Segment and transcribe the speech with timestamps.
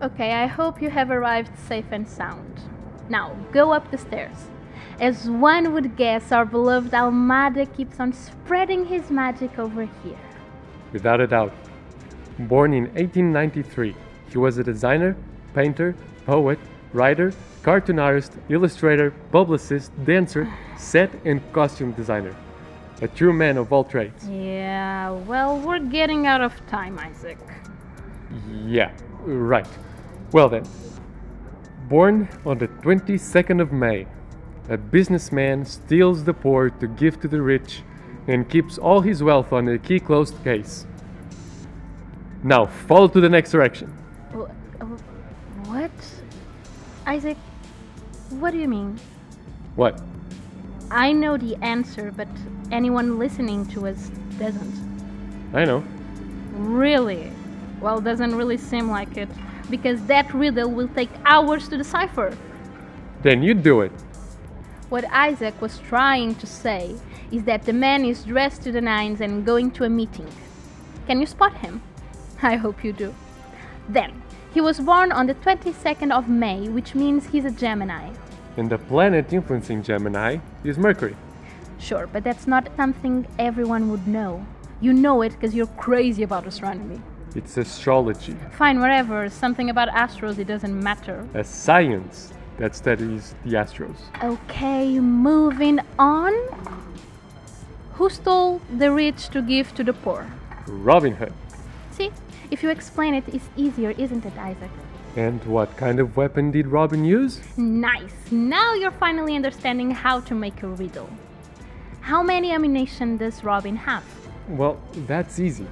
[0.00, 2.60] Okay, I hope you have arrived safe and sound.
[3.08, 4.46] Now, go up the stairs.
[5.00, 10.20] As one would guess, our beloved Almada keeps on spreading his magic over here.
[10.92, 11.52] Without a doubt.
[12.38, 13.96] Born in 1893,
[14.30, 15.16] he was a designer,
[15.52, 16.60] painter, poet,
[16.92, 17.32] writer,
[17.64, 22.36] cartoon artist, illustrator, publicist, dancer, set and costume designer.
[23.02, 24.28] A true man of all trades.
[24.28, 27.38] Yeah, well, we're getting out of time, Isaac.
[28.66, 28.92] Yeah,
[29.24, 29.66] right.
[30.32, 30.64] Well then,
[31.88, 34.06] born on the 22nd of May,
[34.68, 37.82] a businessman steals the poor to give to the rich
[38.26, 40.86] and keeps all his wealth on a key closed case.
[42.42, 43.88] Now, follow to the next direction.
[44.32, 44.50] Wh-
[44.84, 45.90] wh- What?
[47.06, 47.38] Isaac,
[48.30, 48.98] what do you mean?
[49.76, 50.00] What?
[50.90, 52.28] I know the answer, but
[52.70, 54.74] anyone listening to us doesn't.
[55.54, 55.82] I know.
[56.52, 57.32] Really?
[57.80, 59.28] Well, doesn't really seem like it,
[59.70, 62.36] because that riddle will take hours to decipher.
[63.22, 63.92] Then you do it.
[64.88, 66.96] What Isaac was trying to say
[67.30, 70.26] is that the man is dressed to the nines and going to a meeting.
[71.06, 71.82] Can you spot him?
[72.42, 73.14] I hope you do.
[73.88, 78.10] Then, he was born on the 22nd of May, which means he's a Gemini.
[78.56, 81.16] And the planet influencing Gemini is Mercury.
[81.78, 84.44] Sure, but that's not something everyone would know.
[84.80, 87.00] You know it because you're crazy about astronomy.
[87.34, 91.26] It's astrology, Fine, whatever, something about astros, it doesn't matter.
[91.34, 93.96] a science that studies the astros.
[94.22, 96.32] Okay, moving on.
[97.92, 100.26] Who stole the rich to give to the poor?
[100.66, 101.32] Robin Hood.
[101.90, 102.10] See,
[102.50, 104.70] if you explain it, it's easier, isn't it, Isaac?
[105.16, 107.40] And what kind of weapon did Robin use?
[107.56, 108.14] Nice.
[108.30, 111.10] Now you're finally understanding how to make a riddle.
[112.00, 114.04] How many ammunition does Robin have?
[114.48, 115.66] Well, that's easy.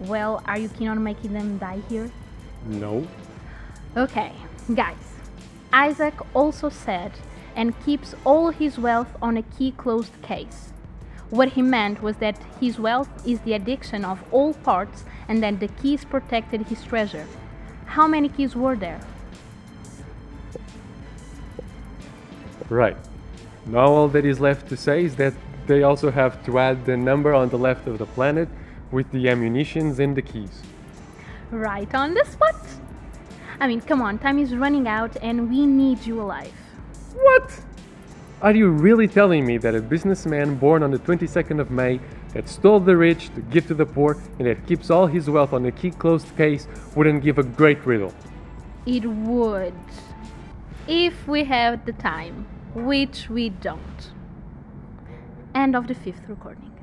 [0.00, 2.10] Well, are you keen on making them die here?
[2.66, 3.06] No.
[3.96, 4.32] Okay,
[4.74, 4.96] guys.
[5.72, 7.12] Isaac also said,
[7.56, 10.72] and keeps all his wealth on a key closed case.
[11.30, 15.60] What he meant was that his wealth is the addiction of all parts and that
[15.60, 17.26] the keys protected his treasure.
[17.84, 19.00] How many keys were there?
[22.70, 22.96] Right.
[23.66, 25.34] Now all that is left to say is that
[25.66, 28.48] they also have to add the number on the left of the planet
[28.90, 30.62] with the ammunitions and the keys.
[31.50, 32.56] Right on the spot.
[33.60, 36.52] I mean, come on, time is running out and we need you alive.
[37.14, 37.60] What?
[38.40, 41.98] Are you really telling me that a businessman born on the 22nd of May
[42.34, 45.52] that stole the rich to give to the poor and that keeps all his wealth
[45.52, 48.14] on a key closed case wouldn't give a great riddle?
[48.86, 49.74] It would.
[50.86, 54.12] If we have the time, which we don't.
[55.54, 56.77] End of the fifth recording.